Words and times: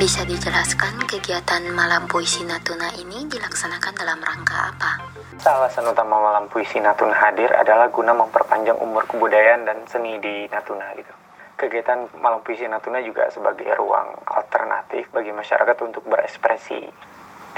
Bisa 0.00 0.24
dijelaskan 0.24 0.96
kegiatan 1.04 1.60
Malam 1.76 2.08
Puisi 2.08 2.40
Natuna 2.48 2.88
ini 2.96 3.28
dilaksanakan 3.28 3.92
dalam 3.92 4.16
rangka 4.16 4.72
apa? 4.72 4.96
Alasan 5.44 5.92
utama 5.92 6.16
Malam 6.16 6.48
Puisi 6.48 6.80
Natuna 6.80 7.12
hadir 7.12 7.52
adalah 7.52 7.92
guna 7.92 8.16
memperpanjang 8.16 8.80
umur 8.80 9.04
kebudayaan 9.04 9.68
dan 9.68 9.84
seni 9.92 10.16
di 10.16 10.48
Natuna 10.48 10.96
gitu. 10.96 11.12
Kegiatan 11.60 12.16
Malam 12.16 12.40
Puisi 12.40 12.64
Natuna 12.64 13.04
juga 13.04 13.28
sebagai 13.28 13.68
ruang 13.76 14.16
alternatif 14.24 15.04
bagi 15.12 15.36
masyarakat 15.36 15.76
untuk 15.84 16.08
berekspresi. 16.08 16.80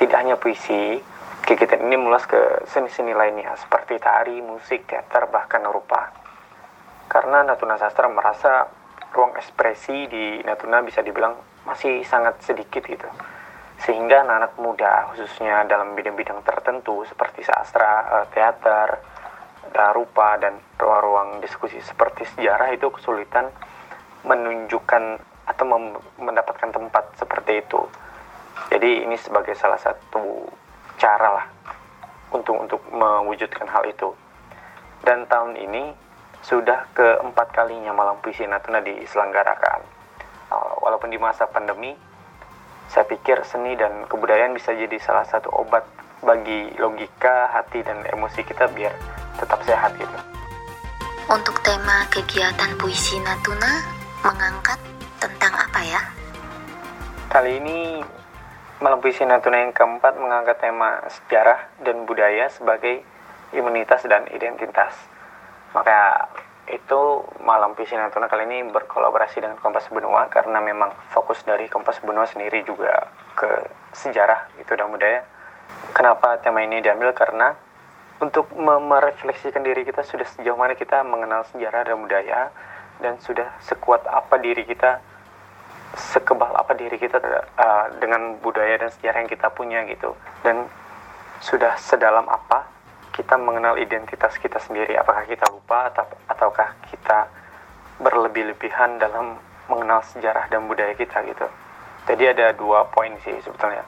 Tidak 0.02 0.16
hanya 0.18 0.34
puisi, 0.34 0.98
kegiatan 1.46 1.78
ini 1.78 1.94
meluas 1.94 2.26
ke 2.26 2.66
seni-seni 2.66 3.14
lainnya 3.14 3.54
seperti 3.54 4.02
tari, 4.02 4.42
musik, 4.42 4.90
teater, 4.90 5.30
bahkan 5.30 5.62
rupa. 5.70 6.10
Karena 7.06 7.46
Natuna 7.46 7.78
Sastra 7.78 8.10
merasa 8.10 8.81
ruang 9.12 9.36
ekspresi 9.36 10.08
di 10.08 10.24
Natuna 10.42 10.80
bisa 10.80 11.04
dibilang 11.04 11.36
masih 11.68 12.02
sangat 12.02 12.42
sedikit 12.42 12.82
gitu 12.84 13.06
sehingga 13.82 14.22
anak-anak 14.22 14.52
muda 14.62 14.92
khususnya 15.10 15.66
dalam 15.66 15.98
bidang-bidang 15.98 16.46
tertentu 16.46 17.02
seperti 17.02 17.42
sastra, 17.42 18.22
eh, 18.22 18.26
teater, 18.30 18.88
rupa 19.92 20.36
dan 20.36 20.60
ruang-ruang 20.76 21.40
diskusi 21.40 21.80
seperti 21.80 22.28
sejarah 22.36 22.74
itu 22.76 22.92
kesulitan 22.92 23.48
menunjukkan 24.22 25.18
atau 25.48 25.64
mendapatkan 26.20 26.70
tempat 26.70 27.04
seperti 27.16 27.64
itu. 27.64 27.80
Jadi 28.68 29.08
ini 29.08 29.16
sebagai 29.16 29.56
salah 29.56 29.80
satu 29.80 30.46
cara 31.00 31.28
lah 31.40 31.46
untuk 32.30 32.56
untuk 32.60 32.80
mewujudkan 32.92 33.66
hal 33.66 33.82
itu. 33.88 34.12
Dan 35.02 35.26
tahun 35.26 35.58
ini 35.58 35.90
sudah 36.42 36.90
keempat 36.92 37.54
kalinya 37.54 37.94
malam 37.94 38.18
puisi 38.18 38.42
Natuna 38.44 38.82
diselenggarakan 38.82 39.80
walaupun 40.82 41.08
di 41.08 41.16
masa 41.16 41.46
pandemi 41.46 41.94
saya 42.92 43.08
pikir 43.08 43.40
seni 43.48 43.72
dan 43.78 44.04
kebudayaan 44.10 44.52
bisa 44.52 44.74
jadi 44.76 45.00
salah 45.00 45.24
satu 45.24 45.48
obat 45.54 45.86
bagi 46.20 46.70
logika, 46.76 47.48
hati, 47.50 47.80
dan 47.82 48.04
emosi 48.12 48.44
kita 48.44 48.68
biar 48.70 48.92
tetap 49.40 49.64
sehat 49.64 49.96
gitu. 49.96 50.18
Untuk 51.26 51.56
tema 51.64 52.04
kegiatan 52.12 52.76
puisi 52.76 53.16
Natuna 53.24 53.80
mengangkat 54.20 54.76
tentang 55.18 55.54
apa 55.56 55.80
ya? 55.82 56.02
Kali 57.32 57.58
ini 57.58 57.78
Malam 58.82 58.98
Puisi 58.98 59.22
Natuna 59.22 59.62
yang 59.62 59.70
keempat 59.70 60.18
mengangkat 60.18 60.58
tema 60.58 61.06
sejarah 61.06 61.70
dan 61.86 62.02
budaya 62.02 62.50
sebagai 62.50 63.06
imunitas 63.54 64.02
dan 64.10 64.26
identitas. 64.34 64.92
Maka 65.72 66.28
itu 66.70 67.26
Malam 67.42 67.74
Visi 67.74 67.98
Natuna 67.98 68.30
kali 68.30 68.46
ini 68.46 68.70
berkolaborasi 68.70 69.42
dengan 69.42 69.58
Kompas 69.58 69.90
Benua 69.90 70.30
karena 70.30 70.62
memang 70.62 70.94
fokus 71.10 71.42
dari 71.42 71.66
Kompas 71.66 71.98
Benua 72.00 72.24
sendiri 72.24 72.62
juga 72.62 73.10
ke 73.34 73.50
sejarah 73.92 74.48
itu 74.56 74.72
dan 74.72 74.88
budaya. 74.88 75.26
Kenapa 75.92 76.38
tema 76.40 76.62
ini 76.62 76.80
diambil? 76.80 77.10
Karena 77.12 77.52
untuk 78.22 78.54
merefleksikan 78.54 79.66
diri 79.66 79.82
kita 79.82 80.06
sudah 80.06 80.24
sejauh 80.38 80.54
mana 80.54 80.78
kita 80.78 81.02
mengenal 81.02 81.42
sejarah 81.50 81.82
dan 81.82 81.98
budaya 81.98 82.40
dan 83.02 83.18
sudah 83.18 83.50
sekuat 83.66 84.06
apa 84.06 84.38
diri 84.38 84.62
kita 84.62 85.02
sekebal 85.92 86.54
apa 86.56 86.72
diri 86.72 86.96
kita 86.96 87.20
uh, 87.20 87.86
dengan 88.00 88.40
budaya 88.40 88.80
dan 88.80 88.88
sejarah 88.94 89.26
yang 89.26 89.30
kita 89.32 89.52
punya 89.52 89.84
gitu 89.90 90.16
dan 90.40 90.70
sudah 91.42 91.76
sedalam 91.76 92.24
apa 92.30 92.71
kita 93.12 93.36
mengenal 93.36 93.76
identitas 93.76 94.34
kita 94.40 94.56
sendiri. 94.58 94.96
Apakah 94.96 95.28
kita 95.28 95.44
lupa 95.52 95.92
atau 95.92 96.08
ataukah 96.26 96.72
kita 96.88 97.28
berlebih-lebihan 98.00 98.98
dalam 98.98 99.38
mengenal 99.70 100.02
sejarah 100.02 100.50
dan 100.50 100.66
budaya 100.66 100.92
kita 100.96 101.22
gitu. 101.28 101.46
Jadi 102.08 102.24
ada 102.34 102.50
dua 102.56 102.88
poin 102.90 103.14
sih 103.22 103.36
sebetulnya. 103.44 103.86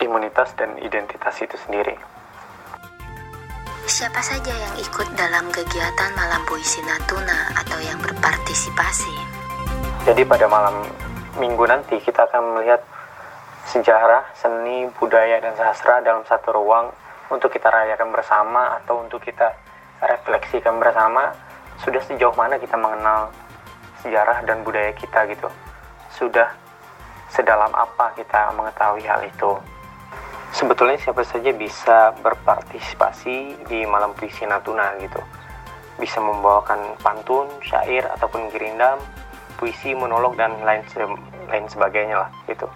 Imunitas 0.00 0.56
dan 0.56 0.80
identitas 0.80 1.36
itu 1.44 1.60
sendiri. 1.60 1.92
Siapa 3.84 4.22
saja 4.22 4.54
yang 4.54 4.74
ikut 4.80 5.08
dalam 5.18 5.50
kegiatan 5.52 6.10
Malam 6.16 6.40
Puisi 6.48 6.80
Natuna 6.86 7.52
atau 7.52 7.76
yang 7.84 8.00
berpartisipasi? 8.00 9.12
Jadi 10.08 10.24
pada 10.24 10.48
malam 10.48 10.88
minggu 11.36 11.68
nanti 11.68 12.00
kita 12.00 12.24
akan 12.30 12.56
melihat 12.56 12.80
sejarah, 13.68 14.24
seni, 14.32 14.88
budaya, 14.96 15.42
dan 15.44 15.52
sastra 15.58 16.00
dalam 16.00 16.24
satu 16.24 16.54
ruang 16.54 16.88
untuk 17.30 17.54
kita 17.54 17.70
rayakan 17.70 18.10
bersama 18.10 18.82
atau 18.82 19.06
untuk 19.06 19.22
kita 19.22 19.54
refleksikan 20.02 20.82
bersama 20.82 21.30
sudah 21.80 22.02
sejauh 22.04 22.34
mana 22.36 22.60
kita 22.60 22.76
mengenal 22.76 23.32
sejarah 24.02 24.44
dan 24.44 24.60
budaya 24.66 24.92
kita 24.92 25.24
gitu? 25.30 25.48
Sudah 26.12 26.50
sedalam 27.30 27.70
apa 27.72 28.12
kita 28.18 28.52
mengetahui 28.52 29.06
hal 29.06 29.22
itu? 29.24 29.56
Sebetulnya 30.50 30.98
siapa 30.98 31.22
saja 31.22 31.54
bisa 31.54 32.10
berpartisipasi 32.20 33.64
di 33.70 33.86
malam 33.86 34.10
puisi 34.18 34.42
Natuna 34.44 34.98
gitu. 34.98 35.22
Bisa 35.96 36.18
membawakan 36.18 36.98
pantun, 36.98 37.46
syair 37.62 38.02
ataupun 38.18 38.50
gerindam, 38.50 38.98
puisi, 39.54 39.94
monolog 39.94 40.34
dan 40.34 40.58
lain 40.66 40.82
lain 41.46 41.66
sebagainya 41.70 42.26
lah 42.26 42.30
gitu. 42.50 42.66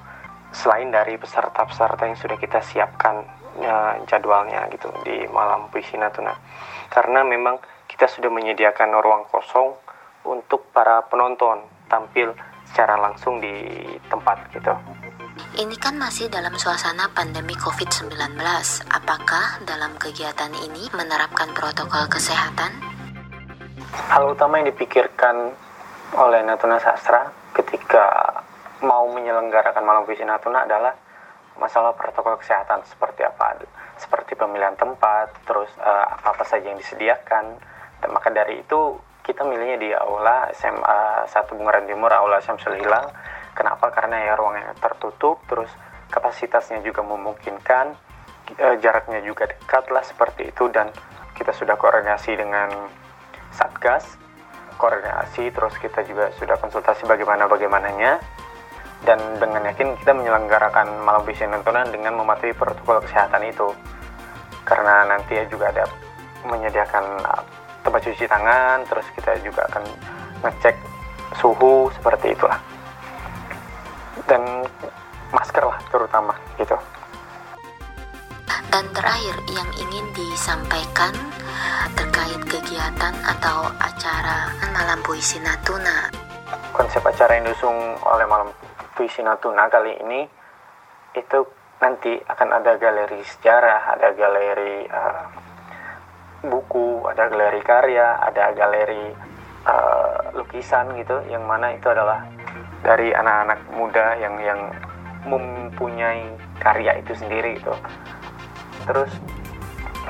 Selain 0.54 0.86
dari 0.94 1.18
peserta-peserta 1.18 2.06
yang 2.06 2.14
sudah 2.14 2.38
kita 2.38 2.62
siapkan 2.62 3.26
ya, 3.60 3.98
jadwalnya 4.08 4.66
gitu 4.72 4.90
di 5.06 5.26
malam 5.30 5.68
puisi 5.70 5.94
Natuna 5.98 6.34
karena 6.90 7.26
memang 7.26 7.58
kita 7.90 8.10
sudah 8.10 8.30
menyediakan 8.30 8.90
ruang 8.98 9.26
kosong 9.30 9.74
untuk 10.24 10.72
para 10.72 11.04
penonton 11.06 11.62
tampil 11.86 12.32
secara 12.64 12.96
langsung 12.96 13.38
di 13.38 13.54
tempat 14.08 14.50
gitu. 14.50 14.72
Ini 15.54 15.76
kan 15.78 15.94
masih 15.94 16.26
dalam 16.26 16.54
suasana 16.58 17.06
pandemi 17.14 17.54
COVID-19. 17.54 18.10
Apakah 18.90 19.62
dalam 19.62 19.94
kegiatan 19.94 20.50
ini 20.50 20.90
menerapkan 20.90 21.54
protokol 21.54 22.10
kesehatan? 22.10 22.74
Hal 24.10 24.34
utama 24.34 24.58
yang 24.58 24.74
dipikirkan 24.74 25.54
oleh 26.18 26.42
Natuna 26.42 26.82
Sastra 26.82 27.30
ketika 27.54 28.34
mau 28.82 29.06
menyelenggarakan 29.14 29.86
malam 29.86 30.02
puisi 30.02 30.26
Natuna 30.26 30.66
adalah 30.66 30.94
masalah 31.58 31.94
protokol 31.94 32.38
kesehatan 32.40 32.82
seperti 32.86 33.24
apa? 33.24 33.60
Seperti 33.98 34.34
pemilihan 34.34 34.74
tempat 34.74 35.30
terus 35.46 35.70
uh, 35.78 36.06
apa 36.18 36.34
apa 36.34 36.44
saja 36.46 36.70
yang 36.70 36.78
disediakan. 36.78 37.58
Dan 38.02 38.08
maka 38.10 38.28
dari 38.30 38.60
itu 38.60 38.98
kita 39.24 39.46
milihnya 39.46 39.78
di 39.80 39.90
aula 39.96 40.52
SMA 40.52 41.24
1 41.24 41.56
Bungaran 41.56 41.88
Timur 41.88 42.12
aula 42.12 42.42
Syamsul 42.44 42.76
Hilang 42.76 43.08
kenapa? 43.56 43.88
Karena 43.94 44.20
ya 44.20 44.34
ruangnya 44.36 44.76
tertutup 44.76 45.40
terus 45.48 45.70
kapasitasnya 46.12 46.84
juga 46.84 47.00
memungkinkan 47.06 47.86
uh, 48.60 48.76
jaraknya 48.82 49.24
juga 49.24 49.48
dekat 49.48 49.88
lah 49.94 50.04
seperti 50.04 50.50
itu. 50.50 50.68
Dan 50.68 50.90
kita 51.34 51.50
sudah 51.50 51.74
koordinasi 51.74 52.38
dengan 52.38 52.70
satgas 53.54 54.24
koordinasi 54.76 55.54
terus 55.54 55.74
kita 55.78 56.02
juga 56.02 56.34
sudah 56.34 56.58
konsultasi 56.58 57.06
bagaimana 57.06 57.46
bagaimananya 57.46 58.18
dan 59.04 59.20
dengan 59.36 59.68
yakin 59.68 59.96
kita 60.00 60.12
menyelenggarakan 60.16 60.88
malam 61.04 61.22
visi 61.28 61.44
nontonan 61.44 61.88
dengan 61.92 62.16
mematuhi 62.16 62.56
protokol 62.56 63.04
kesehatan 63.04 63.44
itu. 63.44 63.68
Karena 64.64 65.04
nanti 65.04 65.36
ya 65.36 65.44
juga 65.48 65.68
ada 65.68 65.84
menyediakan 66.48 67.04
uh, 67.20 67.44
tempat 67.84 68.00
cuci 68.00 68.24
tangan 68.24 68.80
terus 68.88 69.04
kita 69.12 69.36
juga 69.44 69.68
akan 69.68 69.84
ngecek 70.44 70.76
suhu 71.36 71.92
seperti 71.92 72.32
itulah. 72.32 72.56
Dan 74.24 74.64
masker 75.36 75.64
lah 75.68 75.78
terutama 75.92 76.32
gitu. 76.56 76.76
Dan 78.72 78.90
terakhir 78.90 79.36
yang 79.52 79.70
ingin 79.78 80.06
disampaikan 80.16 81.14
terkait 81.94 82.40
kegiatan 82.48 83.14
atau 83.22 83.70
acara 83.78 84.50
malam 84.74 84.98
puisi 85.04 85.38
Natuna 85.38 86.10
konsep 86.74 87.06
acara 87.06 87.38
yang 87.38 87.46
diusung 87.46 87.94
oleh 88.02 88.26
malam 88.26 88.50
puisi 88.98 89.22
Natuna 89.22 89.70
kali 89.70 89.94
ini 90.02 90.26
itu 91.14 91.38
nanti 91.78 92.18
akan 92.18 92.48
ada 92.50 92.74
galeri 92.74 93.22
sejarah, 93.22 93.94
ada 93.94 94.10
galeri 94.10 94.82
uh, 94.90 95.24
buku, 96.42 97.06
ada 97.06 97.30
galeri 97.30 97.62
karya, 97.62 98.18
ada 98.18 98.50
galeri 98.50 99.14
uh, 99.70 100.34
lukisan 100.34 100.98
gitu, 100.98 101.22
yang 101.30 101.46
mana 101.46 101.70
itu 101.78 101.86
adalah 101.86 102.26
dari 102.82 103.14
anak-anak 103.14 103.60
muda 103.78 104.18
yang 104.18 104.34
yang 104.42 104.60
mempunyai 105.30 106.34
karya 106.58 106.98
itu 106.98 107.14
sendiri 107.14 107.62
gitu. 107.62 107.74
Terus 108.90 109.14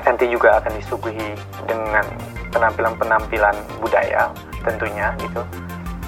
nanti 0.01 0.25
juga 0.27 0.57
akan 0.57 0.73
disuguhi 0.81 1.37
dengan 1.69 2.05
penampilan-penampilan 2.49 3.55
budaya 3.79 4.33
tentunya 4.65 5.13
gitu 5.21 5.45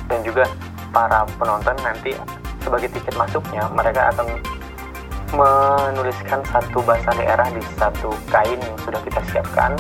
dan 0.07 0.19
juga 0.24 0.44
para 0.92 1.24
penonton 1.38 1.75
nanti 1.83 2.15
sebagai 2.63 2.89
tiket 2.92 3.15
masuknya 3.15 3.63
mereka 3.71 4.12
akan 4.15 4.27
menuliskan 5.36 6.39
satu 6.48 6.80
bahasa 6.83 7.12
daerah 7.19 7.48
di 7.51 7.62
satu 7.75 8.12
kain 8.31 8.59
yang 8.59 8.77
sudah 8.83 9.00
kita 9.04 9.21
siapkan 9.31 9.75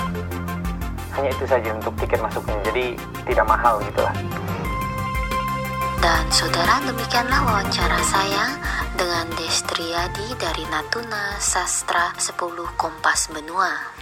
hanya 1.15 1.31
itu 1.33 1.45
saja 1.47 1.71
untuk 1.73 1.95
tiket 1.97 2.19
masuknya 2.19 2.55
jadi 2.67 2.85
tidak 3.25 3.45
mahal 3.47 3.79
gitulah 3.81 4.13
dan 6.03 6.23
saudara 6.29 6.77
demikianlah 6.85 7.41
wawancara 7.47 7.99
saya 8.05 8.53
dengan 8.97 9.29
Destriadi 9.37 10.33
dari 10.41 10.65
Natuna 10.69 11.37
Sastra 11.37 12.13
10 12.17 12.33
Kompas 12.77 13.29
Benua. 13.29 13.96